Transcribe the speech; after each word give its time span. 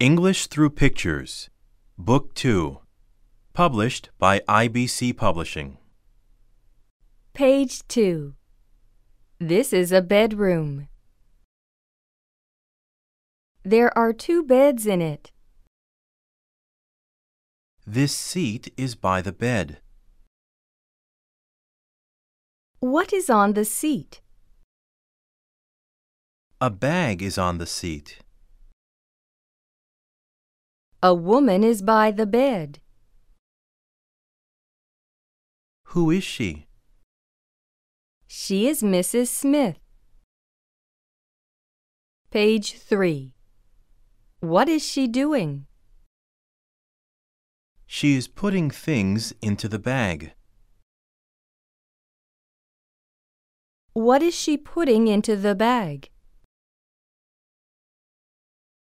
English 0.00 0.46
Through 0.46 0.70
Pictures, 0.70 1.50
Book 1.98 2.32
2. 2.32 2.78
Published 3.52 4.08
by 4.18 4.40
IBC 4.48 5.14
Publishing. 5.14 5.76
Page 7.34 7.86
2. 7.88 8.32
This 9.38 9.74
is 9.74 9.92
a 9.92 10.00
bedroom. 10.00 10.88
There 13.62 13.92
are 13.98 14.14
two 14.14 14.42
beds 14.42 14.86
in 14.86 15.02
it. 15.02 15.32
This 17.86 18.14
seat 18.14 18.72
is 18.78 18.94
by 18.94 19.20
the 19.20 19.32
bed. 19.32 19.80
What 22.78 23.12
is 23.12 23.28
on 23.28 23.52
the 23.52 23.66
seat? 23.66 24.22
A 26.58 26.70
bag 26.70 27.20
is 27.20 27.36
on 27.36 27.58
the 27.58 27.66
seat. 27.66 28.20
A 31.02 31.14
woman 31.14 31.64
is 31.64 31.80
by 31.80 32.10
the 32.10 32.26
bed. 32.26 32.80
Who 35.94 36.10
is 36.10 36.22
she? 36.22 36.66
She 38.26 38.68
is 38.68 38.82
Mrs. 38.82 39.28
Smith. 39.28 39.78
Page 42.30 42.78
3. 42.78 43.32
What 44.40 44.68
is 44.68 44.86
she 44.86 45.08
doing? 45.08 45.64
She 47.86 48.14
is 48.14 48.28
putting 48.28 48.70
things 48.70 49.32
into 49.40 49.68
the 49.68 49.78
bag. 49.78 50.34
What 53.94 54.22
is 54.22 54.34
she 54.34 54.58
putting 54.58 55.08
into 55.08 55.34
the 55.34 55.54
bag? 55.54 56.09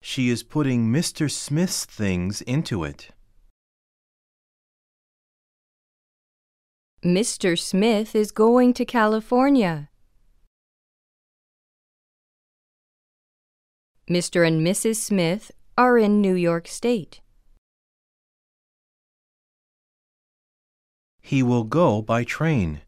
She 0.04 0.30
is 0.30 0.42
putting 0.42 0.92
Mr. 0.92 1.30
Smith's 1.30 1.84
things 1.84 2.42
into 2.42 2.82
it. 2.82 3.10
Mr. 7.04 7.56
Smith 7.56 8.14
is 8.16 8.32
going 8.32 8.74
to 8.74 8.84
California. 8.84 9.90
Mr. 14.10 14.46
and 14.46 14.66
Mrs. 14.66 14.96
Smith 14.96 15.52
are 15.78 15.96
in 15.96 16.20
New 16.20 16.34
York 16.34 16.66
State. 16.66 17.20
He 21.20 21.44
will 21.44 21.64
go 21.64 22.02
by 22.02 22.24
train. 22.24 22.82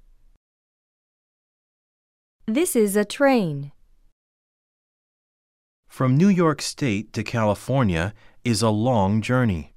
This 2.46 2.74
is 2.74 2.96
a 2.96 3.04
train. 3.04 3.70
From 5.94 6.16
New 6.16 6.28
York 6.28 6.60
State 6.60 7.12
to 7.12 7.22
California 7.22 8.14
is 8.42 8.62
a 8.62 8.68
long 8.68 9.22
journey. 9.22 9.74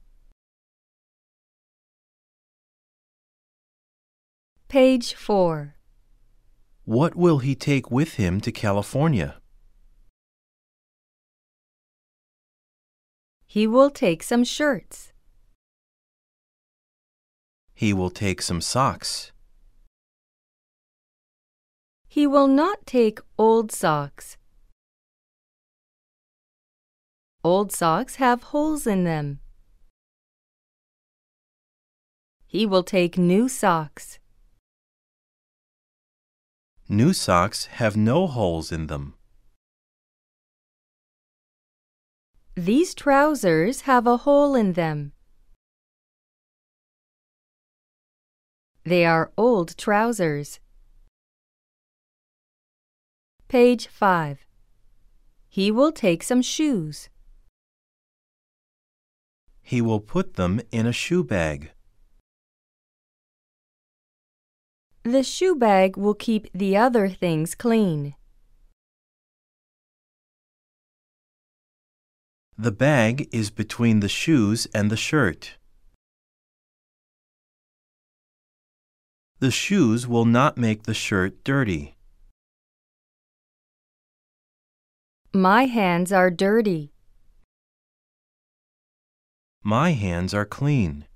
Page 4.68 5.14
4. 5.14 5.76
What 6.86 7.16
will 7.16 7.38
he 7.38 7.54
take 7.54 7.92
with 7.92 8.16
him 8.16 8.42
to 8.42 8.52
California? 8.52 9.36
He 13.46 13.68
will 13.68 13.92
take 13.92 14.24
some 14.24 14.44
shirts. 14.44 15.14
He 17.76 17.94
will 17.94 18.10
take 18.10 18.42
some 18.42 18.60
socks. 18.60 19.32
He 22.08 22.26
will 22.26 22.48
not 22.48 22.88
take 22.88 23.20
old 23.38 23.72
socks. 23.72 24.37
Old 27.50 27.72
socks 27.72 28.16
have 28.16 28.44
holes 28.52 28.86
in 28.86 29.06
them. 29.06 29.40
He 32.46 32.66
will 32.66 32.84
take 32.84 33.18
new 33.18 33.48
socks. 33.48 34.20
New 36.90 37.14
socks 37.14 37.68
have 37.80 37.96
no 37.96 38.28
holes 38.28 38.70
in 38.74 38.88
them. 38.88 39.14
These 42.56 42.94
trousers 42.94 43.82
have 43.82 44.06
a 44.08 44.18
hole 44.18 44.54
in 44.54 44.74
them. 44.74 45.14
They 48.84 49.06
are 49.06 49.32
old 49.38 49.78
trousers. 49.78 50.60
Page 53.48 53.88
5. 53.88 54.40
He 55.48 55.72
will 55.72 55.94
take 55.94 56.24
some 56.24 56.42
shoes. 56.42 57.08
He 59.68 59.82
will 59.82 60.00
put 60.00 60.36
them 60.36 60.62
in 60.72 60.88
a 60.88 60.94
shoe 60.94 61.26
bag. 61.26 61.72
The 65.04 65.24
shoe 65.24 65.56
bag 65.56 65.98
will 65.98 66.14
keep 66.14 66.48
the 66.54 66.78
other 66.78 67.10
things 67.10 67.54
clean. 67.54 68.16
The 72.58 72.72
bag 72.72 73.28
is 73.34 73.50
between 73.52 74.00
the 74.00 74.08
shoes 74.08 74.68
and 74.74 74.90
the 74.90 74.96
shirt. 74.96 75.58
The 79.40 79.52
shoes 79.52 80.08
will 80.08 80.24
not 80.40 80.58
make 80.58 80.84
the 80.84 80.94
shirt 80.94 81.44
dirty. 81.44 81.98
My 85.34 85.66
hands 85.66 86.14
are 86.14 86.32
dirty. 86.32 86.94
My 89.68 89.92
hands 89.92 90.34
are 90.34 90.46
clean. 90.46 91.08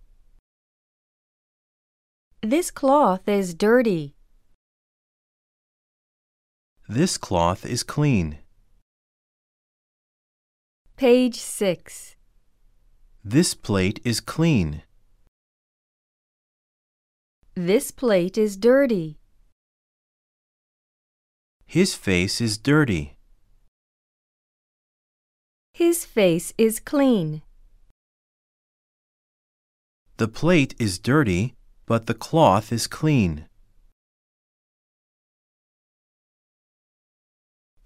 This 2.41 2.69
cloth 2.69 3.29
is 3.29 3.53
dirty. 3.53 4.13
This 6.90 7.17
cloth 7.17 7.66
is 7.66 7.81
clean. 7.84 8.40
Page 10.97 11.38
6. 11.40 12.17
This 13.23 13.53
plate 13.53 14.01
is 14.03 14.19
clean. 14.19 14.84
This 17.56 17.90
plate 17.91 18.38
is 18.38 18.57
dirty. 18.57 19.17
His 21.66 21.95
face 21.95 22.41
is 22.41 22.57
dirty. 22.57 23.17
His 25.73 26.03
face 26.03 26.53
is 26.57 26.81
clean. 26.81 27.44
The 30.17 30.27
plate 30.27 30.75
is 30.77 30.99
dirty, 30.99 31.55
but 31.85 32.05
the 32.05 32.13
cloth 32.13 32.72
is 32.72 32.88
clean. 32.88 33.47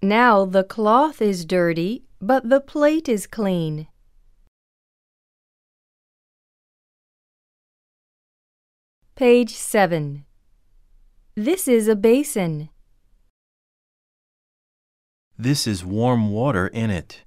Now 0.02 0.44
the 0.44 0.62
cloth 0.62 1.22
is 1.22 1.44
dirty, 1.44 2.04
but 2.20 2.48
the 2.48 2.60
plate 2.60 3.08
is 3.08 3.26
clean. 3.26 3.88
Page 9.16 9.54
7. 9.54 10.26
This 11.34 11.66
is 11.66 11.88
a 11.88 11.96
basin. 11.96 12.68
This 15.38 15.66
is 15.66 15.84
warm 15.84 16.30
water 16.30 16.66
in 16.66 16.90
it. 16.90 17.24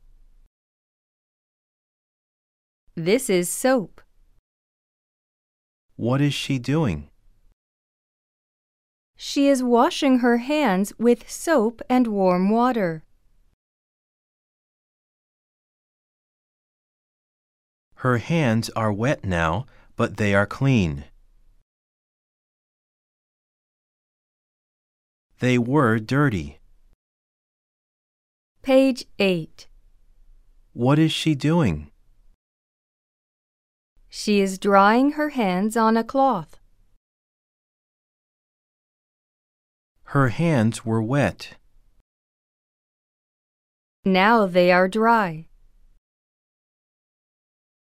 This 2.96 3.30
is 3.30 3.50
soap. 3.50 4.02
What 6.00 6.22
is 6.22 6.34
she 6.34 6.60
doing? 6.60 7.10
She 9.18 9.50
is 9.50 9.62
washing 9.62 10.20
her 10.20 10.38
hands 10.38 10.94
with 10.98 11.30
soap 11.30 11.82
and 11.90 12.08
warm 12.08 12.50
water. 12.50 13.04
Her 17.96 18.20
hands 18.20 18.70
are 18.78 18.94
wet 18.94 19.26
now, 19.26 19.66
but 19.98 20.16
they 20.16 20.34
are 20.34 20.46
clean. 20.46 21.04
They 25.40 25.58
were 25.58 26.00
dirty. 26.00 26.60
Page 28.62 29.04
8. 29.20 29.68
What 30.72 30.98
is 30.98 31.12
she 31.12 31.36
doing? 31.36 31.92
She 34.10 34.42
is 34.42 34.58
drying 34.58 35.12
her 35.12 35.30
hands 35.30 35.78
on 35.78 35.96
a 35.96 36.04
cloth. 36.04 36.60
Her 40.16 40.30
hands 40.30 40.84
were 40.84 41.02
wet. 41.02 41.56
Now 44.04 44.48
they 44.48 44.72
are 44.72 44.88
dry. 44.88 45.48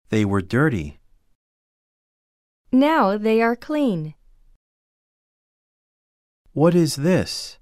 They 0.09 0.25
were 0.25 0.41
dirty. 0.41 0.99
Now 2.73 3.19
they 3.19 3.43
are 3.43 3.56
clean. 3.56 4.15
What 6.53 6.75
is 6.75 6.97
this? 6.97 7.59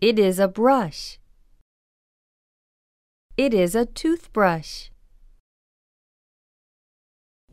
It 0.00 0.18
is 0.18 0.38
a 0.38 0.48
brush. 0.48 1.18
It 3.36 3.52
is 3.52 3.74
a 3.74 3.86
toothbrush. 3.86 4.90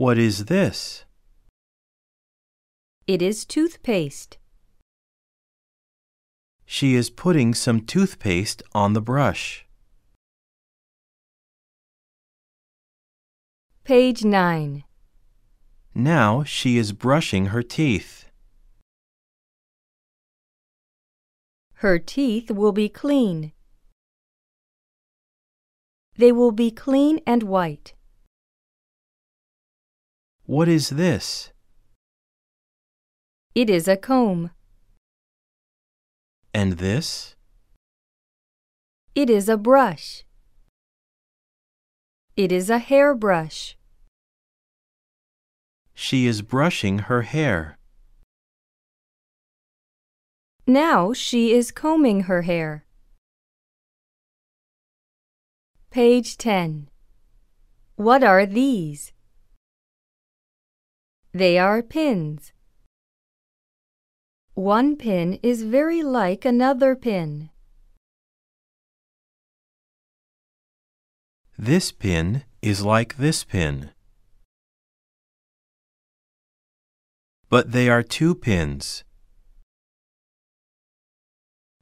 What 0.02 0.18
is 0.18 0.46
this? 0.46 1.06
It 3.06 3.22
is 3.22 3.46
toothpaste. 3.46 4.40
She 6.66 6.96
is 6.96 7.12
putting 7.12 7.54
some 7.54 7.82
toothpaste 7.82 8.64
on 8.74 8.94
the 8.94 9.00
brush. 9.00 9.68
Page 13.84 14.26
9. 14.26 14.84
Now 15.94 16.44
she 16.46 16.80
is 16.80 16.94
brushing 16.94 17.54
her 17.54 17.62
teeth. 17.62 18.26
Her 21.86 22.00
teeth 22.00 22.50
will 22.50 22.72
be 22.72 22.90
clean. 22.90 23.52
They 26.18 26.32
will 26.32 26.52
be 26.52 26.72
clean 26.72 27.20
and 27.28 27.44
white. 27.44 27.94
What 30.52 30.68
is 30.68 30.90
this? 30.90 31.54
It 33.56 33.70
is 33.70 33.88
a 33.88 33.96
comb. 33.96 34.52
And 36.54 36.74
this? 36.74 37.38
It 39.16 39.30
is 39.30 39.48
a 39.48 39.56
brush. 39.56 40.26
It 42.36 42.52
is 42.52 42.70
a 42.70 42.80
hairbrush. 42.80 43.78
She 45.94 46.28
is 46.28 46.42
brushing 46.42 47.00
her 47.08 47.22
hair. 47.22 47.78
Now 50.68 51.14
she 51.14 51.54
is 51.54 51.72
combing 51.72 52.24
her 52.24 52.42
hair. 52.42 52.84
Page 55.92 56.38
10. 56.38 56.90
What 57.96 58.22
are 58.22 58.46
these? 58.46 59.14
They 61.34 61.58
are 61.58 61.82
pins. 61.82 62.52
One 64.54 64.98
pin 64.98 65.40
is 65.42 65.64
very 65.64 66.04
like 66.04 66.44
another 66.44 66.94
pin. 66.94 67.50
This 71.58 71.94
pin 71.94 72.44
is 72.62 72.84
like 72.84 73.16
this 73.16 73.46
pin. 73.46 73.92
But 77.48 77.72
they 77.72 77.88
are 77.88 78.04
two 78.04 78.36
pins. 78.36 79.06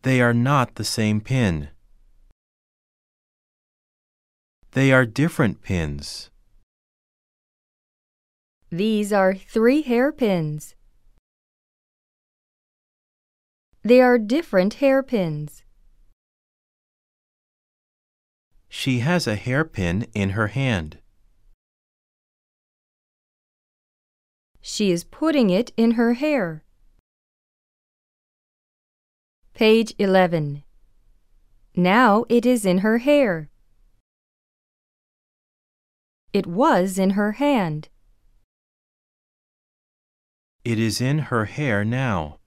They 0.03 0.21
are 0.21 0.33
not 0.33 0.75
the 0.75 0.83
same 0.83 1.21
pin. 1.21 1.69
They 4.73 4.91
are 4.91 5.05
different 5.07 5.63
pins. 5.63 6.29
These 8.71 9.11
are 9.11 9.33
three 9.33 9.81
hairpins. 9.81 10.75
They 13.81 13.99
are 13.99 14.19
different 14.19 14.75
hairpins. 14.75 15.63
She 18.67 18.99
has 18.99 19.25
a 19.25 19.35
hairpin 19.35 20.05
in 20.13 20.31
her 20.31 20.47
hand. 20.47 20.99
She 24.61 24.91
is 24.91 25.03
putting 25.03 25.49
it 25.49 25.71
in 25.75 25.91
her 25.91 26.13
hair. 26.13 26.63
Page 29.55 29.95
11. 29.97 30.63
Now 31.75 32.25
it 32.29 32.45
is 32.45 32.65
in 32.65 32.79
her 32.79 32.99
hair. 32.99 33.49
It 36.33 36.45
was 36.45 36.99
in 36.99 37.11
her 37.11 37.31
hand. 37.33 37.89
It 40.69 40.77
is 40.77 41.01
in 41.01 41.17
her 41.33 41.45
hair 41.45 41.83
now. 41.83 42.37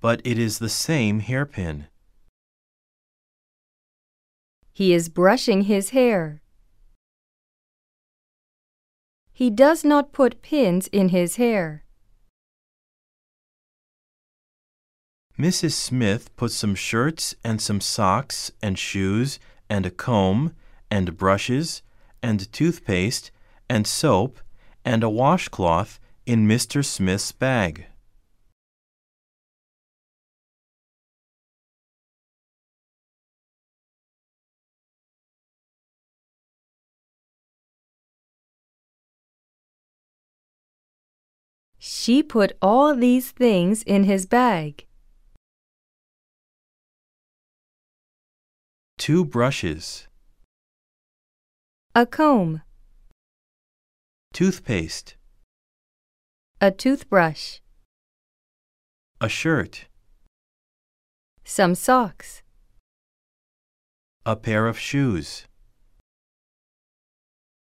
But 0.00 0.20
it 0.22 0.38
is 0.38 0.60
the 0.60 0.68
same 0.68 1.18
hairpin. 1.18 1.88
He 4.72 4.94
is 4.94 5.08
brushing 5.08 5.62
his 5.62 5.90
hair. 5.90 6.40
He 9.32 9.50
does 9.50 9.82
not 9.82 10.12
put 10.12 10.40
pins 10.40 10.86
in 10.92 11.08
his 11.08 11.34
hair. 11.34 11.84
Mrs. 15.36 15.72
Smith 15.72 16.30
put 16.36 16.52
some 16.52 16.76
shirts 16.76 17.34
and 17.42 17.60
some 17.60 17.80
socks 17.80 18.52
and 18.62 18.78
shoes 18.78 19.40
and 19.68 19.84
a 19.84 19.90
comb 19.90 20.54
and 20.92 21.16
brushes 21.16 21.82
and 22.22 22.52
toothpaste 22.52 23.32
and 23.68 23.84
soap 23.84 24.38
and 24.84 25.02
a 25.02 25.08
washcloth 25.08 25.98
in 26.26 26.46
Mr. 26.46 26.84
Smith's 26.84 27.32
bag. 27.32 27.86
She 41.78 42.22
put 42.22 42.52
all 42.62 42.94
these 42.94 43.30
things 43.30 43.82
in 43.82 44.04
his 44.04 44.24
bag. 44.26 44.86
Two 48.96 49.24
brushes, 49.24 50.08
A 51.94 52.06
comb, 52.06 52.62
toothpaste, 54.34 55.14
a 56.60 56.72
toothbrush, 56.72 57.60
a 59.20 59.28
shirt, 59.28 59.86
some 61.44 61.76
socks, 61.76 62.42
a 64.26 64.34
pair 64.34 64.66
of 64.66 64.76
shoes. 64.76 65.44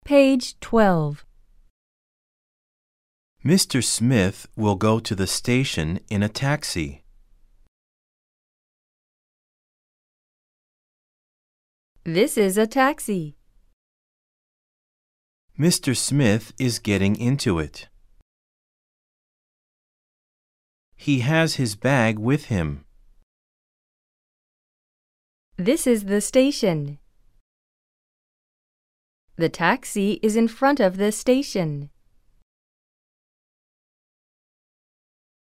Page 0.05 0.59
12. 0.59 1.25
Mr. 3.45 3.85
Smith 3.85 4.49
will 4.57 4.75
go 4.75 4.99
to 4.99 5.15
the 5.15 5.29
station 5.29 6.01
in 6.11 6.25
a 6.25 6.29
taxi. 6.29 7.05
This 12.03 12.37
is 12.37 12.59
a 12.59 12.67
taxi. 12.67 13.38
Mr. 15.59 15.97
Smith 15.97 16.53
is 16.57 16.79
getting 16.79 17.17
into 17.17 17.59
it. 17.59 17.89
He 20.95 21.21
has 21.21 21.57
his 21.57 21.75
bag 21.75 22.17
with 22.17 22.45
him. 22.45 22.85
This 25.57 25.85
is 25.85 26.05
the 26.05 26.21
station. 26.21 26.99
The 29.35 29.49
taxi 29.49 30.21
is 30.23 30.37
in 30.37 30.47
front 30.47 30.79
of 30.79 30.97
the 30.97 31.11
station. 31.11 31.91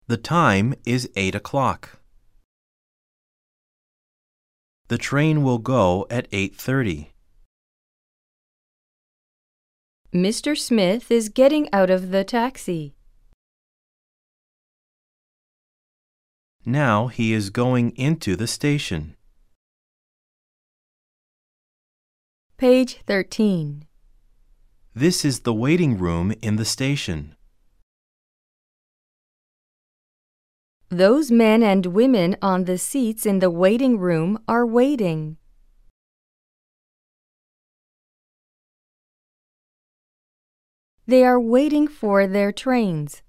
The 0.05 0.17
time 0.17 0.75
is 0.85 1.09
eight 1.15 1.33
o'clock. 1.33 1.99
The 4.87 4.99
train 4.99 5.41
will 5.41 5.57
go 5.57 6.05
at 6.11 6.29
8:30. 6.29 7.14
Mr. 10.15 10.57
Smith 10.57 11.11
is 11.11 11.27
getting 11.27 11.67
out 11.73 11.89
of 11.89 12.11
the 12.11 12.23
taxi. 12.23 12.95
Now 16.65 17.07
he 17.07 17.33
is 17.33 17.49
going 17.49 17.91
into 17.97 18.37
the 18.37 18.47
station. 18.47 19.17
Page 22.55 23.01
13. 23.05 23.87
This 24.95 25.25
is 25.25 25.41
the 25.41 25.53
waiting 25.53 25.97
room 25.97 26.33
in 26.41 26.55
the 26.55 26.63
station. 26.63 27.35
Those 30.87 31.29
men 31.29 31.61
and 31.61 31.87
women 31.87 32.37
on 32.41 32.63
the 32.63 32.77
seats 32.77 33.25
in 33.25 33.39
the 33.39 33.51
waiting 33.51 33.99
room 33.99 34.39
are 34.47 34.65
waiting. 34.65 35.35
They 41.07 41.23
are 41.23 41.39
waiting 41.39 41.87
for 41.87 42.25
their 42.25 42.51
trains. 42.51 43.21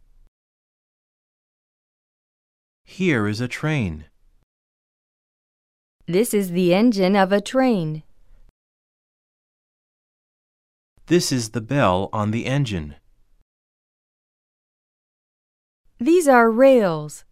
Here 2.84 3.28
is 3.28 3.40
a 3.40 3.48
train. 3.48 4.06
This 6.06 6.32
is 6.32 6.52
the 6.52 6.72
engine 6.72 7.16
of 7.16 7.32
a 7.32 7.40
train. 7.42 8.02
This 11.06 11.30
is 11.30 11.50
the 11.50 11.60
bell 11.60 12.08
on 12.12 12.30
the 12.30 12.46
engine. 12.46 12.94
These 15.98 16.26
are 16.28 16.50
rails. 16.50 17.24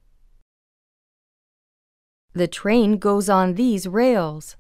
The 2.35 2.49
train 2.49 2.99
goes 2.99 3.31
on 3.31 3.55
these 3.55 3.87
rails. 3.87 4.57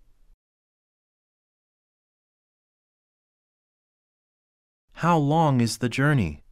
How 4.92 5.18
long 5.18 5.62
is 5.62 5.78
the 5.78 5.88
journey? 5.88 6.44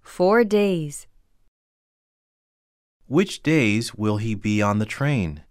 Four 0.00 0.44
days. 0.44 1.06
Which 3.08 3.42
days 3.42 3.94
will 3.94 4.16
he 4.16 4.34
be 4.34 4.62
on 4.62 4.78
the 4.78 4.86
train? 4.86 5.44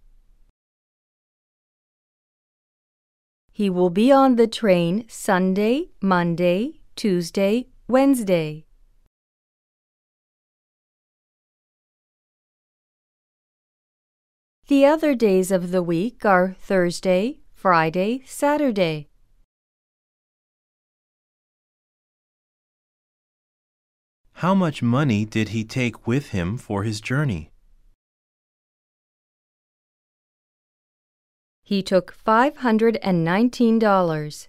He 3.62 3.70
will 3.70 3.92
be 3.92 4.12
on 4.12 4.38
the 4.38 4.48
train 4.48 5.06
Sunday, 5.08 5.92
Monday, 6.02 6.80
Tuesday, 6.96 7.68
Wednesday. 7.88 8.66
The 14.66 14.84
other 14.86 15.14
days 15.14 15.52
of 15.52 15.70
the 15.70 15.84
week 15.84 16.26
are 16.26 16.56
Thursday, 16.60 17.42
Friday, 17.54 18.24
Saturday. 18.26 19.10
How 24.42 24.56
much 24.56 24.82
money 24.82 25.24
did 25.24 25.50
he 25.50 25.64
take 25.64 26.08
with 26.08 26.30
him 26.30 26.58
for 26.58 26.82
his 26.82 27.00
journey? 27.00 27.51
He 31.64 31.84
took 31.84 32.16
$519. 32.26 34.48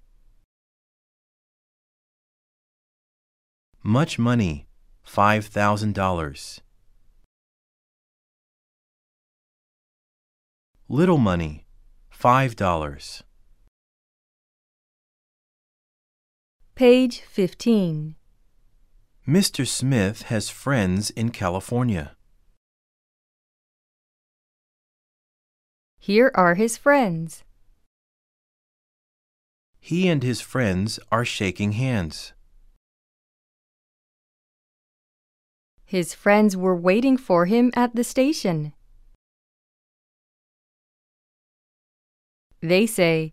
Much 3.84 4.18
money, 4.18 4.66
$5,000. 5.06 6.60
Little 10.88 11.18
money, 11.18 11.66
$5. 12.12 13.22
Page 16.74 17.20
15. 17.20 18.16
Mr. 19.26 19.66
Smith 19.66 20.22
has 20.22 20.50
friends 20.50 21.10
in 21.10 21.30
California. 21.30 22.16
Here 26.02 26.32
are 26.34 26.56
his 26.56 26.76
friends. 26.76 27.44
He 29.78 30.08
and 30.08 30.20
his 30.20 30.40
friends 30.40 30.98
are 31.12 31.24
shaking 31.24 31.72
hands. 31.78 32.32
His 35.84 36.12
friends 36.12 36.56
were 36.56 36.74
waiting 36.74 37.16
for 37.16 37.46
him 37.46 37.70
at 37.76 37.94
the 37.94 38.02
station. 38.02 38.72
They 42.60 42.84
say, 42.88 43.32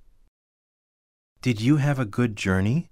Did 1.42 1.60
you 1.60 1.78
have 1.78 1.98
a 1.98 2.06
good 2.06 2.36
journey? 2.36 2.92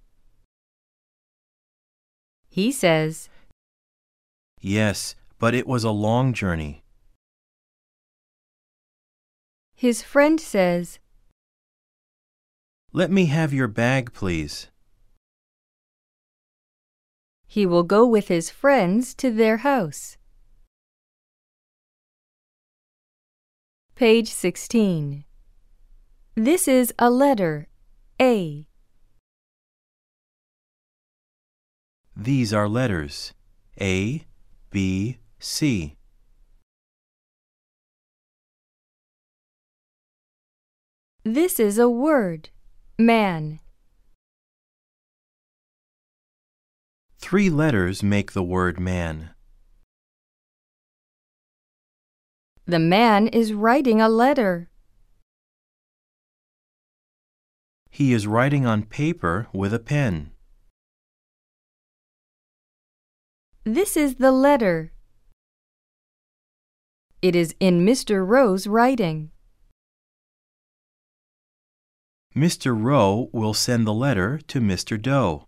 he 2.49 2.71
says, 2.71 3.29
Yes, 4.59 5.13
but 5.37 5.53
it 5.53 5.67
was 5.67 5.83
a 5.83 5.91
long 5.91 6.33
journey. 6.33 6.81
His 9.77 10.01
friend 10.01 10.41
says, 10.41 10.99
Let 12.91 13.09
me 13.09 13.27
have 13.27 13.53
your 13.53 13.69
bag, 13.69 14.11
please. 14.11 14.67
he 17.47 17.65
will 17.65 17.83
go 17.83 18.05
with 18.05 18.27
his 18.27 18.51
friends 18.51 19.15
to 19.15 19.31
their 19.31 19.57
house. 19.57 20.17
Page 23.95 24.29
16. 24.29 25.23
This 26.35 26.67
is 26.67 26.93
a 26.99 27.09
letter, 27.09 27.67
A. 28.21 28.67
These 32.15 32.53
are 32.53 32.67
letters 32.69 33.33
A, 33.81 34.23
B, 34.69 35.17
C. 35.39 35.96
This 41.29 41.59
is 41.59 41.77
a 41.77 41.89
word, 41.89 42.51
man. 42.97 43.59
Three 47.19 47.49
letters 47.49 48.01
make 48.01 48.31
the 48.31 48.41
word 48.41 48.79
man. 48.79 49.31
The 52.65 52.79
man 52.79 53.27
is 53.27 53.51
writing 53.51 53.99
a 53.99 54.07
letter. 54.07 54.69
He 57.89 58.13
is 58.13 58.25
writing 58.25 58.65
on 58.65 58.83
paper 58.83 59.47
with 59.51 59.73
a 59.73 59.79
pen. 59.79 60.31
This 63.65 63.97
is 63.97 64.15
the 64.15 64.31
letter. 64.31 64.93
It 67.21 67.35
is 67.35 67.53
in 67.59 67.85
Mr. 67.85 68.25
Rowe's 68.25 68.65
writing. 68.65 69.31
Mr. 72.37 72.79
Rowe 72.79 73.31
will 73.33 73.55
send 73.55 73.87
the 73.87 73.93
letter 73.93 74.39
to 74.47 74.61
Mr. 74.61 75.01
Doe. 75.01 75.47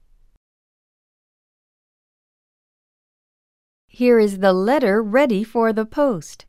Here 3.85 4.17
is 4.17 4.39
the 4.39 4.53
letter 4.53 5.03
ready 5.03 5.43
for 5.43 5.71
the 5.71 5.85
post. 5.85 6.47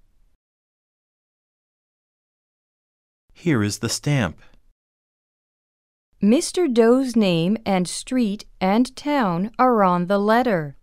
Here 3.35 3.62
is 3.62 3.80
the 3.80 3.90
stamp. 3.90 4.40
Mr. 6.23 6.73
Doe's 6.73 7.14
name 7.14 7.59
and 7.66 7.87
street 7.87 8.47
and 8.62 8.97
town 8.97 9.50
are 9.59 9.82
on 9.82 10.06
the 10.06 10.18
letter. 10.18 10.78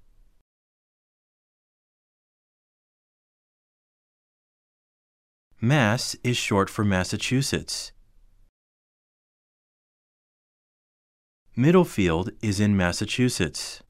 Mass 5.60 6.16
is 6.24 6.38
short 6.38 6.70
for 6.70 6.86
Massachusetts. 6.86 7.92
Middlefield 11.60 12.30
is 12.44 12.60
in 12.60 12.78
Massachusetts. 12.78 13.82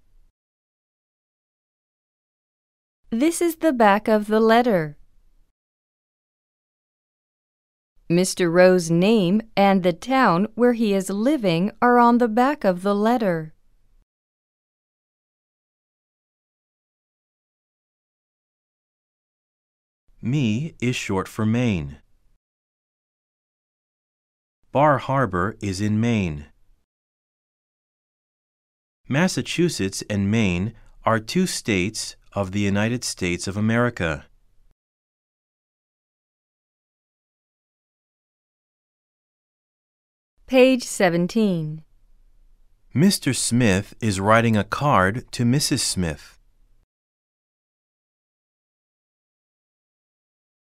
This 3.10 3.42
is 3.42 3.58
the 3.58 3.74
back 3.74 4.08
of 4.08 4.28
the 4.28 4.40
letter. 4.40 4.98
Mr. 8.10 8.50
Rowe's 8.50 8.90
name 8.90 9.42
and 9.58 9.84
the 9.84 9.92
town 9.92 10.48
where 10.56 10.72
he 10.72 10.94
is 10.94 11.10
living 11.10 11.74
are 11.82 12.00
on 12.00 12.20
the 12.20 12.30
back 12.30 12.64
of 12.64 12.84
the 12.84 12.96
letter. 12.96 13.54
Me 20.22 20.74
is 20.80 20.96
short 20.96 21.28
for 21.28 21.46
Maine. 21.46 21.98
Bar 24.72 25.00
Harbor 25.00 25.58
is 25.62 25.82
in 25.82 26.00
Maine. 26.00 26.46
Massachusetts 29.10 30.04
and 30.10 30.30
Maine 30.30 30.74
are 31.06 31.18
two 31.18 31.48
states 31.48 32.18
of 32.34 32.52
the 32.52 32.60
United 32.60 33.06
States 33.06 33.48
of 33.48 33.56
America. 33.56 34.26
Page 40.46 40.84
17. 40.84 41.84
Mr. 42.94 43.34
Smith 43.34 43.96
is 44.02 44.20
writing 44.20 44.58
a 44.58 44.66
card 44.66 45.32
to 45.32 45.46
Mrs. 45.46 45.80
Smith. 45.80 46.38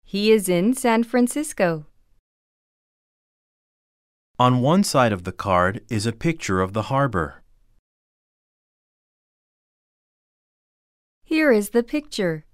He 0.05 0.33
is 0.33 0.49
in 0.49 0.73
San 0.73 1.05
Francisco. 1.05 1.85
On 4.39 4.63
one 4.63 4.85
side 4.85 5.13
of 5.13 5.25
the 5.25 5.33
card 5.33 5.83
is 5.91 6.07
a 6.07 6.13
picture 6.13 6.63
of 6.63 6.73
the 6.73 6.85
harbor. 6.85 7.42
Here 11.33 11.51
is 11.51 11.71
the 11.71 11.83
picture. 11.83 12.45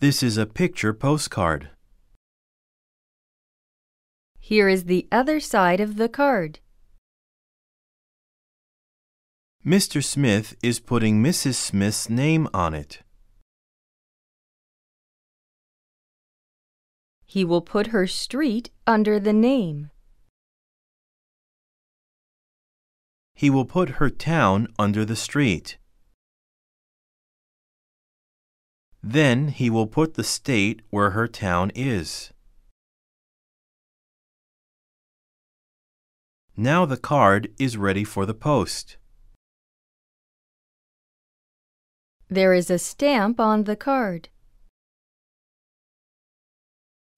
This 0.00 0.22
is 0.22 0.38
a 0.38 0.46
picture 0.46 0.94
postcard. 0.94 1.68
Here 4.38 4.66
is 4.66 4.84
the 4.84 5.06
other 5.12 5.38
side 5.38 5.80
of 5.80 5.96
the 5.96 6.08
card. 6.08 6.60
Mr. 9.66 10.02
Smith 10.02 10.56
is 10.62 10.80
putting 10.80 11.22
Mrs. 11.22 11.56
Smith's 11.56 12.08
name 12.08 12.48
on 12.54 12.72
it. 12.72 13.02
He 17.26 17.44
will 17.44 17.60
put 17.60 17.88
her 17.88 18.06
street 18.06 18.70
under 18.86 19.20
the 19.20 19.34
name. 19.34 19.90
He 23.34 23.50
will 23.50 23.66
put 23.66 24.00
her 24.00 24.08
town 24.08 24.68
under 24.78 25.04
the 25.04 25.16
street. 25.16 25.76
Then 29.08 29.48
he 29.48 29.70
will 29.70 29.86
put 29.86 30.14
the 30.14 30.24
state 30.24 30.82
where 30.90 31.10
her 31.10 31.28
town 31.28 31.70
is. 31.76 32.32
Now 36.56 36.84
the 36.86 36.96
card 36.96 37.52
is 37.56 37.76
ready 37.76 38.02
for 38.02 38.26
the 38.26 38.34
post. 38.34 38.96
There 42.28 42.52
is 42.52 42.68
a 42.68 42.80
stamp 42.80 43.38
on 43.38 43.62
the 43.62 43.76
card. 43.76 44.28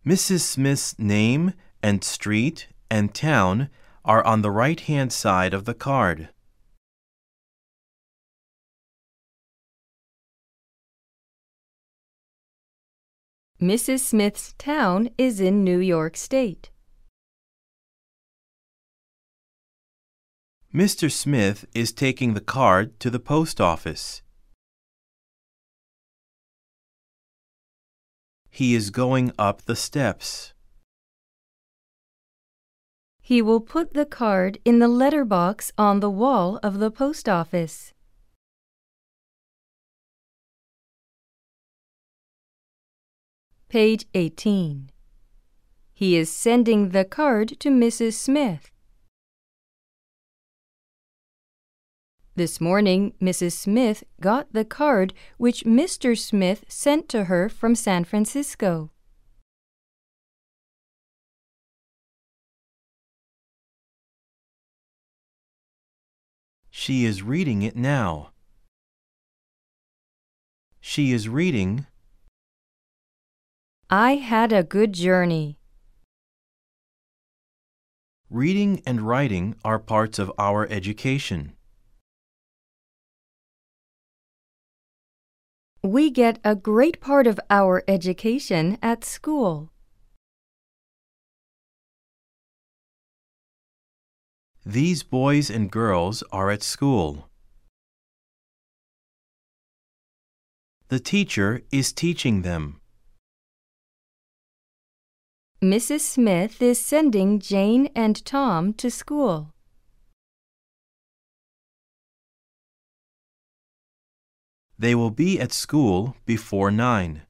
Mrs. 0.05 0.41
Smith's 0.41 0.99
name 0.99 1.55
and 1.83 2.05
street 2.05 2.69
and 2.91 3.15
town 3.15 3.71
are 4.05 4.23
on 4.27 4.43
the 4.43 4.51
right 4.51 4.81
hand 4.81 5.11
side 5.11 5.55
of 5.55 5.65
the 5.65 5.73
card. 5.73 6.29
Mrs. 13.61 13.99
Smith's 13.99 14.55
town 14.57 15.09
is 15.19 15.41
in 15.41 15.65
New 15.65 15.81
York 15.81 16.17
State. 16.17 16.71
Mr. 20.73 21.11
Smith 21.11 21.65
is 21.75 21.91
taking 21.91 22.35
the 22.35 22.41
card 22.41 23.01
to 23.01 23.11
the 23.11 23.19
post 23.19 23.61
office. 23.61 24.23
He 28.49 28.77
is 28.77 28.91
going 28.91 29.33
up 29.37 29.63
the 29.63 29.75
steps. 29.75 30.53
He 33.21 33.43
will 33.43 33.61
put 33.61 33.93
the 33.93 34.07
card 34.07 34.59
in 34.65 34.79
the 34.79 34.87
letter 34.87 35.25
box 35.25 35.73
on 35.77 35.99
the 35.99 36.11
wall 36.11 36.61
of 36.63 36.79
the 36.79 36.93
post 36.93 37.29
office. 37.29 37.93
Page 43.69 44.07
18. 44.15 44.89
He 45.93 46.17
is 46.17 46.33
sending 46.33 46.89
the 46.89 47.05
card 47.05 47.61
to 47.61 47.69
Mrs. 47.69 48.15
Smith. 48.15 48.71
This 52.35 52.63
morning, 52.63 53.13
Mrs. 53.21 53.53
Smith 53.53 54.05
got 54.23 54.51
the 54.55 54.65
card 54.65 55.13
which 55.37 55.65
Mr. 55.65 56.17
Smith 56.17 56.65
sent 56.67 57.11
to 57.11 57.25
her 57.25 57.51
from 57.51 57.75
San 57.75 58.05
Francisco. 58.05 58.91
She 66.71 67.05
is 67.05 67.23
reading 67.23 67.61
it 67.61 67.77
now. 67.77 68.31
She 70.81 71.13
is 71.13 71.29
reading, 71.29 71.87
I 73.91 74.17
had 74.17 74.53
a 74.53 74.63
good 74.63 74.93
journey. 74.93 75.59
reading 78.31 78.83
and 78.85 79.01
writing 79.01 79.55
are 79.65 79.79
parts 79.79 80.19
of 80.19 80.31
our 80.39 80.67
education. 80.69 81.55
We 85.83 86.11
get 86.11 86.39
a 86.45 86.55
great 86.55 87.01
part 87.01 87.27
of 87.27 87.41
our 87.49 87.83
education 87.89 88.77
at 88.83 89.05
school. 89.05 89.71
These 94.67 95.03
boys 95.03 95.49
and 95.49 95.71
girls 95.71 96.23
are 96.31 96.51
at 96.51 96.63
school. 96.63 97.31
The 100.89 101.01
teacher 101.01 101.63
is 101.73 101.95
teaching 101.95 102.43
them. 102.43 102.78
Mrs. 105.61 106.03
Smith 106.03 106.63
is 106.63 106.79
sending 106.79 107.41
Jane 107.41 107.89
and 107.97 108.25
Tom 108.25 108.73
to 108.75 108.89
school. 108.93 109.53
They 114.79 114.95
will 114.95 115.11
be 115.11 115.41
at 115.41 115.53
school 115.53 116.15
before 116.25 116.71
nine. 116.71 117.23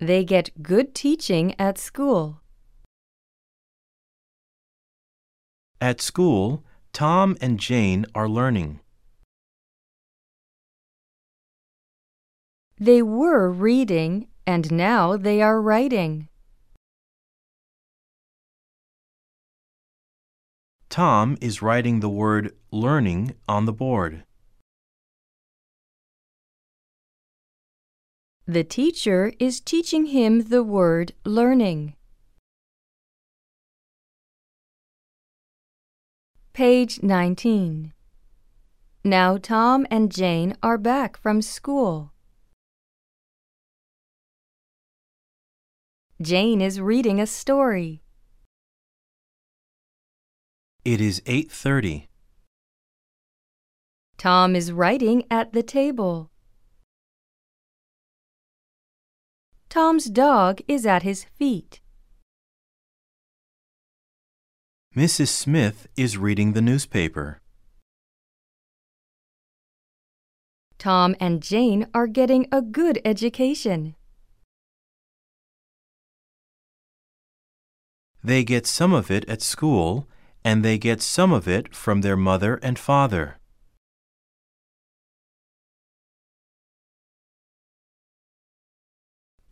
They 0.00 0.24
get 0.24 0.60
good 0.60 0.92
teaching 0.92 1.54
at 1.56 1.78
school. 1.78 2.40
At 5.80 6.00
school, 6.00 6.64
Tom 6.92 7.36
and 7.40 7.60
Jane 7.60 8.06
are 8.12 8.28
learning. 8.28 8.80
They 12.76 13.02
were 13.02 13.48
reading 13.48 14.26
and 14.46 14.70
now 14.72 15.16
they 15.16 15.42
are 15.42 15.60
writing. 15.60 16.28
Tom 20.88 21.36
is 21.40 21.60
writing 21.60 22.00
the 22.00 22.08
word 22.08 22.54
learning 22.70 23.34
on 23.48 23.64
the 23.64 23.72
board. 23.72 24.24
The 28.46 28.62
teacher 28.62 29.32
is 29.40 29.60
teaching 29.60 30.06
him 30.06 30.44
the 30.50 30.62
word 30.62 31.12
learning. 31.24 31.94
Page 36.52 37.02
19. 37.02 37.92
Now 39.02 39.36
Tom 39.36 39.86
and 39.90 40.12
Jane 40.12 40.56
are 40.62 40.78
back 40.78 41.16
from 41.16 41.42
school. 41.42 42.13
Jane 46.22 46.60
is 46.60 46.80
reading 46.80 47.20
a 47.20 47.26
story. 47.26 48.00
It 50.84 51.00
is 51.00 51.20
8:30. 51.26 52.06
Tom 54.16 54.54
is 54.54 54.70
writing 54.70 55.24
at 55.28 55.52
the 55.52 55.62
table. 55.64 56.30
Tom's 59.68 60.04
dog 60.04 60.60
is 60.68 60.86
at 60.86 61.02
his 61.02 61.24
feet. 61.24 61.80
Mrs. 64.94 65.28
Smith 65.28 65.88
is 65.96 66.16
reading 66.16 66.52
the 66.52 66.62
newspaper. 66.62 67.40
Tom 70.78 71.16
and 71.18 71.42
Jane 71.42 71.88
are 71.92 72.06
getting 72.06 72.46
a 72.52 72.62
good 72.62 73.00
education. 73.04 73.96
They 78.24 78.42
get 78.42 78.66
some 78.66 78.94
of 78.94 79.10
it 79.10 79.28
at 79.28 79.42
school 79.42 80.08
and 80.42 80.64
they 80.64 80.78
get 80.78 81.02
some 81.02 81.30
of 81.30 81.46
it 81.46 81.76
from 81.76 82.00
their 82.00 82.16
mother 82.16 82.58
and 82.62 82.78
father. 82.78 83.38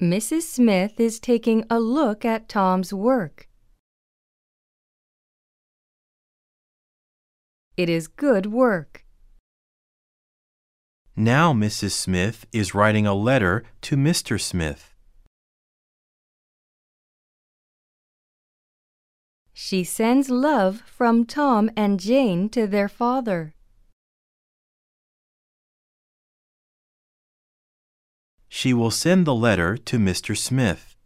Mrs. 0.00 0.42
Smith 0.42 0.98
is 0.98 1.20
taking 1.20 1.64
a 1.68 1.78
look 1.78 2.24
at 2.24 2.48
Tom's 2.48 2.94
work. 2.94 3.46
It 7.76 7.90
is 7.90 8.08
good 8.08 8.46
work. 8.46 9.04
Now 11.14 11.52
Mrs. 11.52 11.90
Smith 11.90 12.46
is 12.52 12.74
writing 12.74 13.06
a 13.06 13.14
letter 13.14 13.64
to 13.82 13.96
Mr. 13.96 14.40
Smith. 14.40 14.91
She 19.55 19.85
sends 19.85 20.31
love 20.31 20.83
from 20.87 21.25
Tom 21.25 21.71
and 21.77 22.01
Jane 22.01 22.49
to 22.51 22.67
their 22.67 22.88
father. 22.88 23.55
She 28.49 28.73
will 28.73 28.91
send 28.91 29.27
the 29.27 29.35
letter 29.35 29.77
to 29.77 29.99
Mr. 29.99 30.37
Smith. 30.37 30.97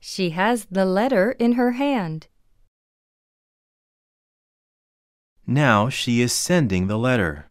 She 0.00 0.30
has 0.30 0.66
the 0.70 0.84
letter 0.84 1.32
in 1.32 1.52
her 1.52 1.72
hand. 1.72 2.28
Now 5.46 5.88
she 5.88 6.20
is 6.20 6.32
sending 6.32 6.86
the 6.86 6.98
letter. 6.98 7.50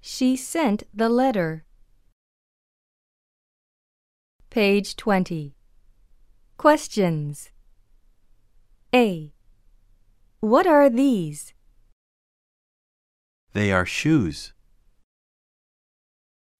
She 0.00 0.36
sent 0.36 0.84
the 0.92 1.08
letter. 1.08 1.64
Page 4.54 4.94
20. 4.94 5.56
Questions. 6.58 7.50
A. 8.94 9.32
What 10.38 10.64
are 10.64 10.88
these? 10.88 11.54
They 13.52 13.72
are 13.72 13.84
shoes. 13.84 14.52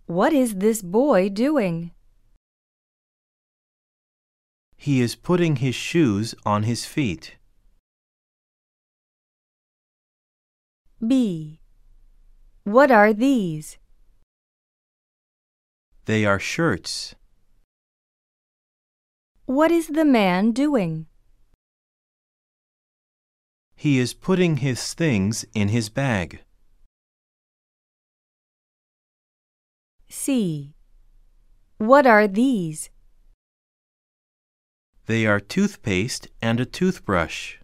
What 0.06 0.32
is 0.32 0.56
this 0.56 0.82
boy 0.82 1.28
doing? 1.28 1.92
He 4.76 5.00
is 5.00 5.14
putting 5.14 5.62
his 5.62 5.76
shoes 5.76 6.34
on 6.44 6.64
his 6.64 6.84
feet. 6.84 7.36
B. 10.98 11.60
What 12.64 12.90
are 12.90 13.12
these? 13.12 13.78
They 16.06 16.24
are 16.24 16.40
shirts. 16.40 17.14
What 19.46 19.70
is 19.70 19.88
the 19.88 20.06
man 20.06 20.52
doing? 20.52 21.06
He 23.76 23.98
is 23.98 24.14
putting 24.14 24.56
his 24.58 24.94
things 24.94 25.44
in 25.52 25.68
his 25.68 25.90
bag. 25.90 26.40
C. 30.08 30.72
What 31.76 32.06
are 32.06 32.26
these? 32.26 32.88
They 35.04 35.26
are 35.26 35.40
toothpaste 35.40 36.28
and 36.40 36.58
a 36.58 36.64
toothbrush. 36.64 37.56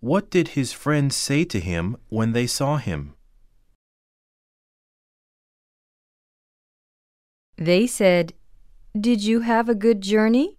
What 0.00 0.28
did 0.28 0.48
his 0.48 0.74
friends 0.74 1.16
say 1.16 1.44
to 1.44 1.60
him 1.60 1.96
when 2.10 2.32
they 2.32 2.46
saw 2.46 2.76
him? 2.76 3.14
They 7.56 7.86
said, 7.86 8.32
Did 8.98 9.22
you 9.22 9.40
have 9.40 9.68
a 9.68 9.74
good 9.74 10.00
journey? 10.00 10.58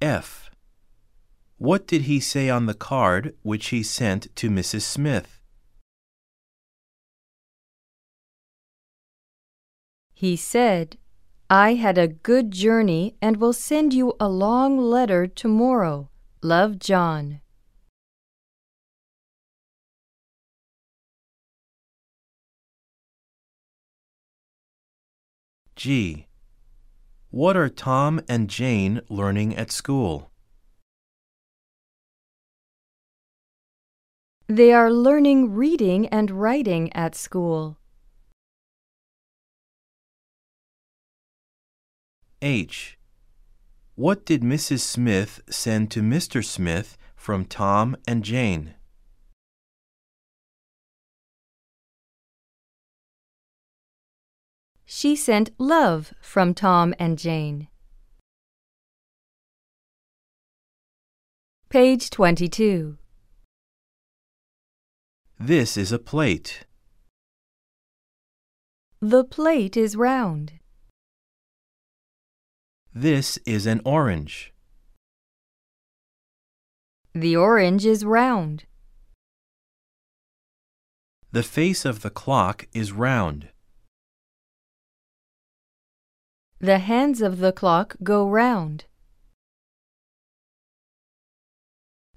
F. 0.00 0.50
What 1.58 1.86
did 1.86 2.02
he 2.02 2.18
say 2.18 2.50
on 2.50 2.66
the 2.66 2.74
card 2.74 3.36
which 3.42 3.68
he 3.68 3.82
sent 3.82 4.34
to 4.36 4.50
Mrs. 4.50 4.82
Smith? 4.82 5.38
He 10.12 10.36
said, 10.36 10.96
I 11.48 11.74
had 11.74 11.98
a 11.98 12.08
good 12.08 12.50
journey 12.50 13.14
and 13.20 13.36
will 13.36 13.52
send 13.52 13.92
you 13.92 14.14
a 14.18 14.28
long 14.28 14.78
letter 14.78 15.26
tomorrow. 15.26 16.08
Love, 16.42 16.78
John. 16.78 17.40
G. 25.82 26.28
What 27.30 27.56
are 27.56 27.68
Tom 27.68 28.20
and 28.28 28.48
Jane 28.48 29.00
learning 29.08 29.56
at 29.56 29.72
school? 29.72 30.30
They 34.46 34.72
are 34.72 34.92
learning 34.92 35.54
reading 35.54 36.06
and 36.06 36.30
writing 36.30 36.92
at 36.92 37.16
school. 37.16 37.78
H. 42.40 42.96
What 43.96 44.24
did 44.24 44.42
Mrs. 44.42 44.82
Smith 44.82 45.40
send 45.50 45.90
to 45.90 46.00
Mr. 46.00 46.44
Smith 46.44 46.96
from 47.16 47.44
Tom 47.44 47.96
and 48.06 48.22
Jane? 48.22 48.74
She 54.94 55.16
sent 55.16 55.52
love 55.58 56.12
from 56.20 56.52
Tom 56.52 56.94
and 56.98 57.18
Jane. 57.18 57.68
Page 61.70 62.10
22. 62.10 62.98
This 65.40 65.78
is 65.78 65.92
a 65.92 65.98
plate. 65.98 66.66
The 69.00 69.24
plate 69.24 69.78
is 69.78 69.96
round. 69.96 70.52
This 72.92 73.38
is 73.46 73.64
an 73.64 73.80
orange. 73.86 74.52
The 77.14 77.34
orange 77.34 77.86
is 77.86 78.04
round. 78.04 78.66
The 81.30 81.42
face 81.42 81.86
of 81.86 82.02
the 82.02 82.10
clock 82.10 82.68
is 82.74 82.92
round. 82.92 83.51
The 86.62 86.78
hands 86.78 87.20
of 87.20 87.38
the 87.38 87.50
clock 87.50 87.96
go 88.04 88.24
round. 88.24 88.84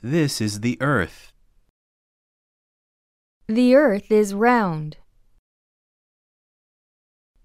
This 0.04 0.40
is 0.40 0.60
the 0.60 0.78
earth. 0.82 1.34
The 3.48 3.74
earth 3.74 4.12
is 4.12 4.36
round. 4.36 4.98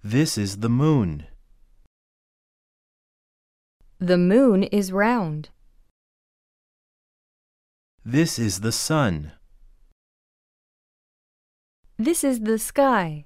This 0.05 0.37
is 0.37 0.59
the 0.59 0.69
moon. 0.69 1.25
The 3.99 4.19
moon 4.19 4.65
is 4.65 4.93
round. 4.93 5.49
This 8.05 8.39
is 8.39 8.61
the 8.61 8.73
sun. 8.73 9.33
This 11.97 12.23
is 12.23 12.41
the 12.41 12.59
sky. 12.59 13.25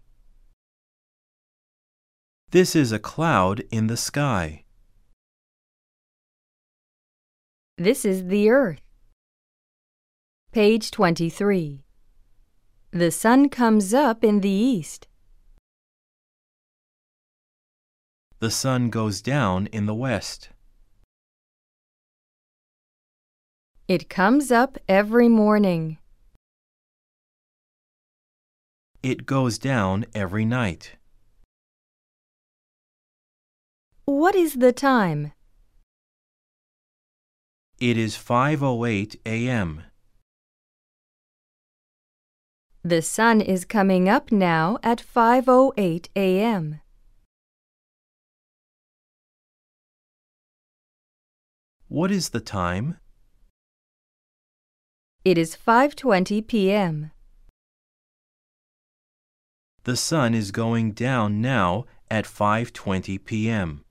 This 2.55 2.77
is 2.77 2.93
a 2.93 3.01
cloud 3.01 3.65
in 3.73 3.89
the 3.89 3.97
sky. 3.97 4.63
This 7.77 8.05
is 8.05 8.29
the 8.29 8.49
earth. 8.49 8.81
Page 10.53 10.93
23. 10.93 11.83
The 12.93 13.11
sun 13.11 13.49
comes 13.49 13.93
up 13.93 14.23
in 14.23 14.41
the 14.41 14.49
east. 14.49 15.09
The 18.39 18.53
sun 18.53 18.89
goes 18.89 19.21
down 19.21 19.67
in 19.73 19.87
the 19.87 19.95
west. 20.09 20.51
It 23.89 24.09
comes 24.09 24.53
up 24.53 24.79
every 24.89 25.29
morning. 25.29 25.99
It 29.03 29.27
goes 29.27 29.59
down 29.59 30.07
every 30.15 30.45
night. 30.45 30.93
What 34.07 34.35
is 34.35 34.57
the 34.57 34.71
time? 34.71 35.33
It 37.81 37.97
is 37.97 38.17
5:08 38.17 39.17
a.m. 39.25 39.85
The 42.83 43.01
sun 43.01 43.41
is 43.41 43.65
coming 43.65 44.07
up 44.07 44.31
now 44.31 44.77
at 44.83 45.01
5:08 45.01 46.09
a.m. 46.15 46.81
What 51.89 52.11
is 52.11 52.29
the 52.29 52.41
time? 52.41 52.99
It 55.25 55.39
is 55.39 55.57
5:20 55.57 56.47
p.m. 56.47 57.11
The 59.85 59.97
sun 59.97 60.35
is 60.35 60.51
going 60.51 60.93
down 60.93 61.41
now 61.41 61.87
at 62.11 62.27
5:20 62.27 63.25
p.m. 63.25 63.85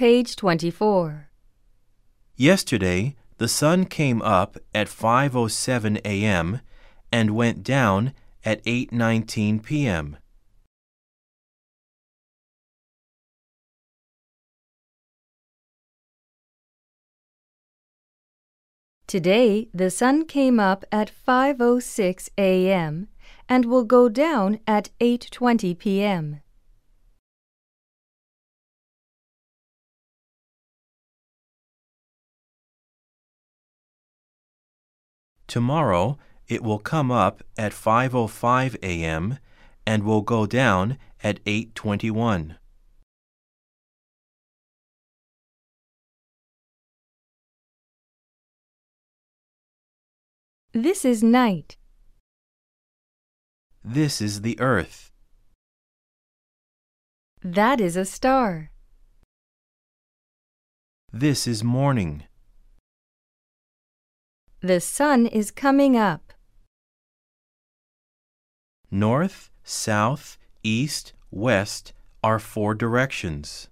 Page 0.00 0.34
24. 0.34 1.28
Yesterday, 2.34 3.16
the 3.36 3.48
sun 3.48 3.84
came 3.84 4.22
up 4.22 4.56
at 4.74 4.88
5:07 4.88 6.00
a.m. 6.06 6.62
and 7.12 7.36
went 7.36 7.62
down 7.62 8.14
at 8.42 8.64
8:19 8.64 9.62
p.m. 9.62 10.16
Today, 19.06 19.68
the 19.74 19.90
sun 19.90 20.24
came 20.24 20.58
up 20.58 20.86
at 20.90 21.12
5:06 21.12 22.30
a.m. 22.38 23.08
and 23.50 23.66
will 23.66 23.84
go 23.84 24.08
down 24.08 24.60
at 24.66 24.88
8:20 24.98 25.76
p.m. 25.76 26.40
Tomorrow, 35.50 36.16
it 36.46 36.62
will 36.62 36.78
come 36.78 37.10
up 37.10 37.42
at 37.58 37.72
5:05 37.72 38.76
a.m. 38.84 39.38
and 39.84 40.04
will 40.04 40.22
go 40.22 40.46
down 40.46 40.96
at 41.24 41.44
8:21. 41.44 42.56
This 50.72 51.04
is 51.04 51.20
night. 51.24 51.76
This 53.82 54.20
is 54.20 54.42
the 54.42 54.56
earth. 54.60 55.10
That 57.42 57.80
is 57.80 57.96
a 57.96 58.04
star. 58.04 58.70
This 61.12 61.48
is 61.48 61.64
morning. 61.64 62.29
The 64.62 64.78
sun 64.78 65.24
is 65.24 65.50
coming 65.50 65.96
up. 65.96 66.34
North, 68.90 69.48
south, 69.64 70.36
east, 70.62 71.14
west 71.30 71.94
are 72.22 72.38
four 72.38 72.74
directions. 72.74 73.68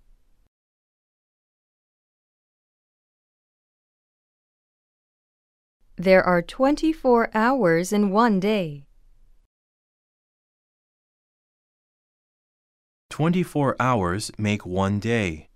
There 5.97 6.23
are 6.23 6.41
24 6.41 7.29
hours 7.35 7.93
in 7.93 8.11
one 8.11 8.41
day. 8.41 8.87
24 13.11 13.77
hours 13.79 14.31
make 14.39 14.65
one 14.65 15.01
day. 15.01 15.49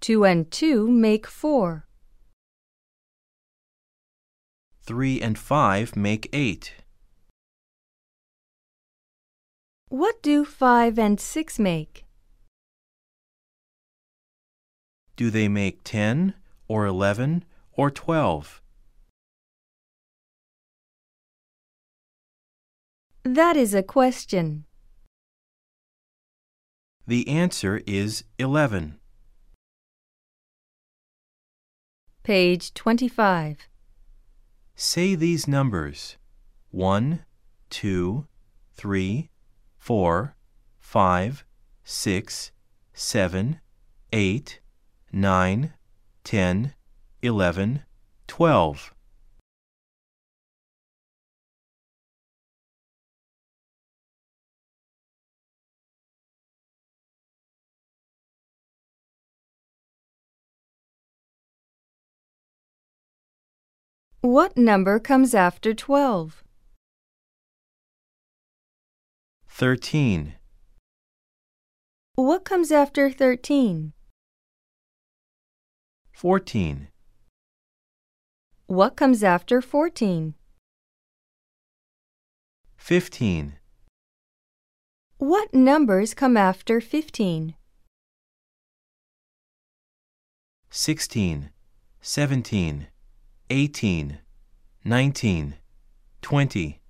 Two 0.00 0.24
and 0.24 0.50
two 0.50 0.90
make 0.90 1.28
four. 1.28 1.86
Three 4.90 5.20
and 5.20 5.38
five 5.38 5.94
make 5.94 6.28
eight. 6.32 6.74
What 9.88 10.20
do 10.20 10.44
five 10.44 10.98
and 10.98 11.20
six 11.20 11.60
make? 11.60 12.04
Do 15.14 15.30
they 15.30 15.46
make 15.46 15.84
10 15.84 16.34
or 16.66 16.86
11 16.86 17.44
or 17.74 17.92
12? 17.92 18.60
That 23.22 23.56
is 23.56 23.74
a 23.74 23.84
question. 23.84 24.64
The 27.06 27.28
answer 27.28 27.80
is 27.86 28.24
11. 28.40 28.98
Page 32.24 32.74
25. 32.74 33.69
Say 34.82 35.14
these 35.14 35.46
numbers 35.46 36.16
1, 36.70 37.26
2, 37.68 38.26
3, 38.76 39.30
4, 39.76 40.36
5, 40.78 41.44
6, 41.84 42.52
7, 42.94 43.60
8, 44.10 44.60
9, 45.12 45.72
10, 46.24 46.74
11, 47.20 47.82
12. 48.26 48.94
What 64.22 64.56
number 64.56 64.98
comes 64.98 65.34
after 65.34 65.72
12? 65.72 66.44
13, 69.48 70.34
What 72.16 72.44
comes 72.44 72.70
after 72.70 73.10
13? 73.10 73.92
14, 76.12 76.88
What 78.66 78.94
comes 78.96 79.22
after 79.24 79.62
14? 79.62 80.34
15, 82.76 83.54
What 85.16 85.54
numbers 85.54 86.12
come 86.14 86.36
after 86.36 86.80
15? 86.80 87.54
16, 90.70 91.50
17, 92.02 92.86
18, 93.52 94.18
19, 94.84 95.54
20. 96.22 96.80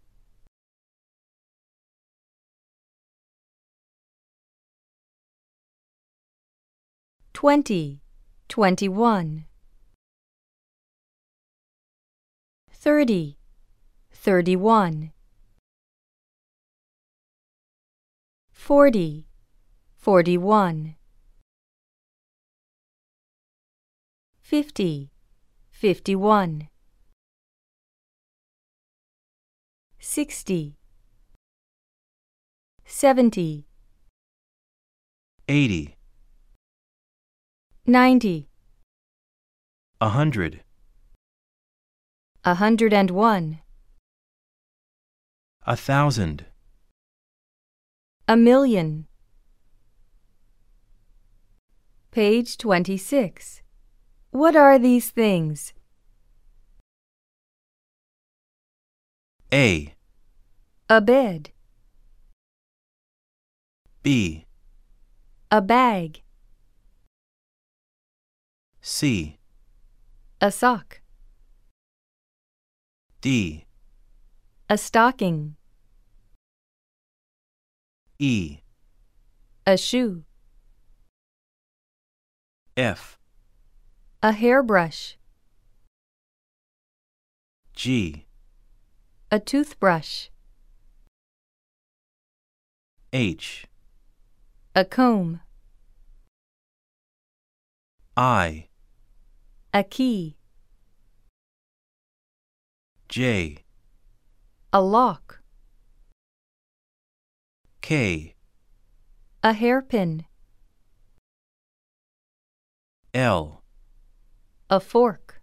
Twenty, 7.32 8.02
twenty-one. 8.50 9.46
Thirty, 12.70 13.38
thirty-one. 14.12 15.12
Forty, 18.52 19.26
forty-one. 19.96 20.96
Fifty, 24.42 25.10
fifty-one. 25.80 26.68
Sixty, 29.98 30.76
seventy, 32.84 33.64
80, 35.48 35.96
ninety. 37.86 38.50
100. 40.02 40.60
A 42.44 42.54
hundred 42.56 42.92
and 42.92 43.10
one. 43.10 43.60
A 45.66 45.76
thousand. 45.76 46.44
A 48.28 48.36
million. 48.36 49.06
Page 52.10 52.58
26. 52.58 53.59
What 54.32 54.54
are 54.54 54.78
these 54.78 55.10
things? 55.10 55.72
A. 59.52 59.94
A 60.88 61.00
bed, 61.00 61.50
B. 64.02 64.46
a 65.50 65.60
bag, 65.60 66.22
C. 68.80 69.38
a 70.40 70.50
sock, 70.50 71.00
D. 73.20 73.66
a 74.68 74.78
stocking, 74.78 75.56
E. 78.18 78.58
a 79.66 79.76
shoe, 79.76 80.24
F. 82.76 83.19
a 84.22 84.32
hairbrush, 84.32 85.16
G. 87.74 88.26
a 89.30 89.40
toothbrush, 89.40 90.28
H. 93.14 93.66
a 94.76 94.84
comb, 94.84 95.40
I. 98.14 98.68
a 99.72 99.82
key, 99.84 100.36
J. 103.08 103.64
a 104.70 104.82
lock, 104.82 105.40
K. 107.80 108.34
a 109.42 109.54
hairpin, 109.54 110.26
L. 113.14 113.59
a 114.72 114.78
fork, 114.78 115.42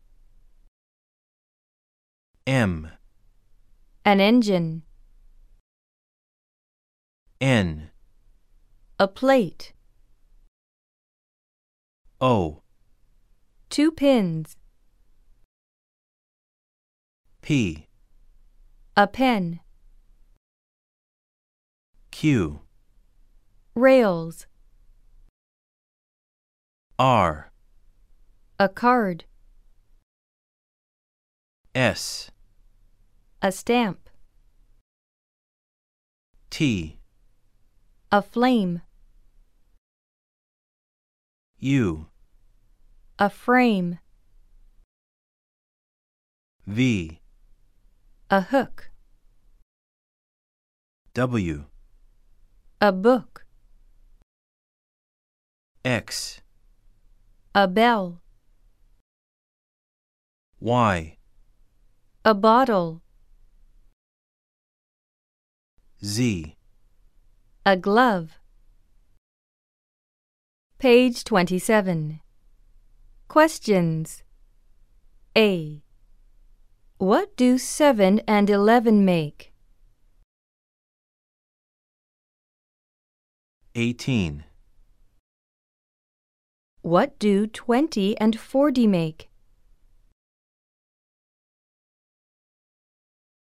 M. 2.48 2.90
an 4.06 4.22
engine, 4.22 4.84
N. 7.42 7.90
a 8.98 9.08
plate, 9.10 9.74
O. 12.22 12.62
two 13.70 13.92
pins, 13.92 14.56
P. 17.42 17.88
a 18.96 19.08
pen, 19.08 19.60
Q. 22.12 22.62
rails, 23.76 24.48
R. 26.98 27.52
a 28.60 28.68
card, 28.68 29.26
S. 31.76 32.32
a 33.40 33.52
stamp, 33.52 34.10
T. 36.50 36.98
a 38.12 38.24
flame, 38.24 38.82
U. 41.60 42.08
a 43.20 43.30
frame, 43.30 44.00
V. 46.66 47.22
a 48.32 48.42
hook, 48.42 48.90
W. 51.14 51.66
a 52.82 52.92
book, 52.92 53.46
X. 55.86 56.42
a 57.54 57.68
bell, 57.68 58.20
Y. 60.60 61.18
a 62.26 62.34
bottle, 62.34 63.02
Z. 66.04 66.56
a 67.66 67.78
glove. 67.78 68.40
Page 70.80 71.24
27. 71.24 72.22
Questions. 73.28 74.24
A. 75.38 75.84
What 76.98 77.36
do 77.38 77.58
7 77.58 78.22
and 78.28 78.50
11 78.50 79.06
make? 79.06 79.54
18. 83.76 84.44
What 86.82 87.20
do 87.20 87.46
20 87.46 88.18
and 88.20 88.40
40 88.40 88.88
make? 88.88 89.30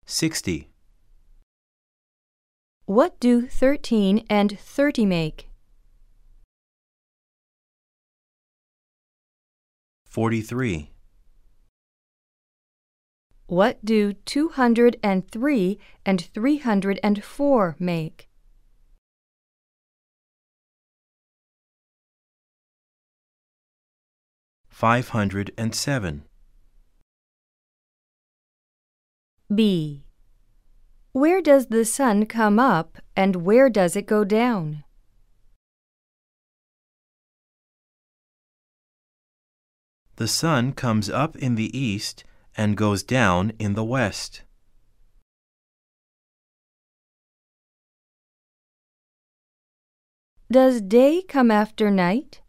60. 0.06 0.68
What 2.86 3.18
do 3.18 3.46
13 3.46 4.26
and 4.28 4.58
30 4.58 5.06
make? 5.06 5.48
43. 10.06 10.90
What 13.46 13.84
do 13.84 14.12
203 14.12 15.78
and 16.06 16.20
304 16.20 17.76
make? 17.78 18.28
507. 24.68 26.24
B. 29.54 30.04
Where 31.12 31.40
does 31.40 31.66
the 31.66 31.84
sun 31.84 32.26
come 32.26 32.58
up 32.58 32.98
and 33.14 33.36
where 33.36 33.68
does 33.70 33.94
it 33.94 34.06
go 34.06 34.24
down? 34.24 34.84
The 40.16 40.28
sun 40.28 40.72
comes 40.72 41.10
up 41.10 41.36
in 41.36 41.56
the 41.56 41.76
east 41.76 42.24
and 42.56 42.76
goes 42.76 43.02
down 43.02 43.52
in 43.58 43.74
the 43.74 43.84
west. 43.84 44.42
Does 50.50 50.80
day 50.80 51.22
come 51.22 51.50
after 51.50 51.90
night? 51.90 52.40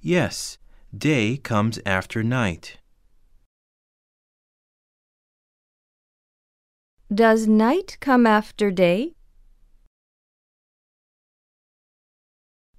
Yes, 0.00 0.58
day 0.96 1.38
comes 1.38 1.78
after 1.86 2.22
night. 2.22 2.76
Does 7.12 7.46
night 7.46 7.98
come 8.00 8.26
after 8.26 8.70
day? 8.70 9.12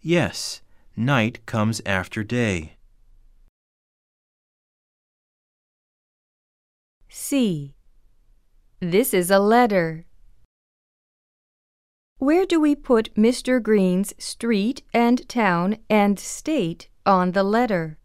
Yes, 0.02 0.64
night 0.98 1.46
comes 1.46 1.84
after 1.86 2.24
day. 2.24 2.78
C. 7.10 7.76
This 8.80 9.14
is 9.14 9.30
a 9.30 9.38
letter. 9.38 10.06
Where 12.18 12.48
do 12.48 12.60
we 12.60 12.74
put 12.74 13.14
Mr. 13.14 13.62
Green's 13.62 14.16
street 14.18 14.82
and 14.96 15.30
town 15.30 15.78
and 15.92 16.18
state 16.18 16.88
on 17.06 17.34
the 17.34 17.44
letter? 17.44 18.00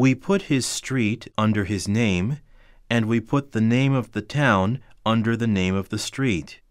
We 0.00 0.14
put 0.14 0.48
his 0.48 0.64
street 0.64 1.28
under 1.36 1.66
his 1.66 1.86
name, 1.86 2.38
and 2.88 3.04
we 3.04 3.20
put 3.20 3.52
the 3.52 3.60
name 3.60 3.92
of 3.92 4.12
the 4.12 4.22
town 4.22 4.80
under 5.04 5.36
the 5.36 5.46
name 5.46 5.74
of 5.74 5.90
the 5.90 5.98
street. 5.98 6.62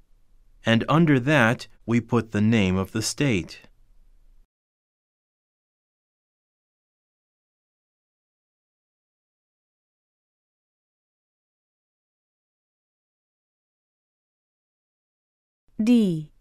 And 0.65 0.83
under 0.89 1.19
that 1.19 1.67
we 1.85 2.01
put 2.01 2.31
the 2.31 2.41
name 2.41 2.75
of 2.75 2.91
the 2.91 3.03
state. 3.03 3.59
D. 15.79 16.31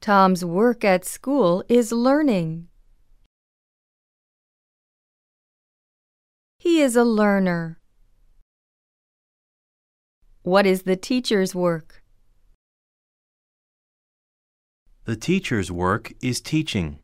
Tom's 0.00 0.44
work 0.44 0.84
at 0.84 1.04
school 1.04 1.62
is 1.68 1.92
learning. 1.92 2.66
He 6.64 6.80
is 6.80 6.96
a 6.96 7.04
learner. 7.04 7.78
What 10.44 10.64
is 10.64 10.84
the 10.84 10.96
teacher's 10.96 11.54
work? 11.54 12.02
The 15.04 15.14
teacher's 15.14 15.70
work 15.70 16.14
is 16.22 16.40
teaching. 16.40 17.00